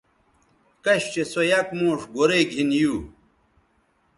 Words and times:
کش 0.83 1.03
چہء 1.11 1.25
سو 1.31 1.41
یک 1.51 1.67
موݜ 1.79 1.99
گورئ 2.13 2.43
گِھن 2.51 2.69
یو 2.79 2.95